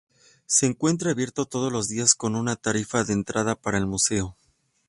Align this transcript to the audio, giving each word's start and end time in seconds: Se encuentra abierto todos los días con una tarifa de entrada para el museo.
Se 0.47 0.65
encuentra 0.65 1.11
abierto 1.11 1.45
todos 1.45 1.71
los 1.71 1.87
días 1.87 2.15
con 2.15 2.35
una 2.35 2.55
tarifa 2.55 3.03
de 3.03 3.13
entrada 3.13 3.53
para 3.53 3.77
el 3.77 3.85
museo. 3.85 4.35